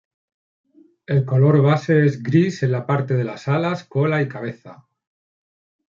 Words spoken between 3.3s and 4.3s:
alas, cola y